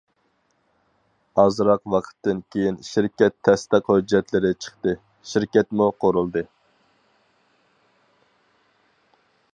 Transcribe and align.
ئازراق 1.41 1.81
ۋاقىتتىن 1.95 2.39
كېيىن 2.55 2.79
شىركەت 2.87 3.37
تەستىق 3.49 3.93
ھۆججەتلىرى 3.95 4.53
چىقتى، 4.67 4.95
شىركەتمۇ 5.33 5.91
قۇرۇلدى. 6.05 6.47